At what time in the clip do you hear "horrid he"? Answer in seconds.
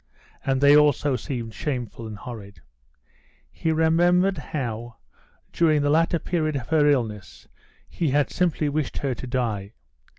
2.17-3.71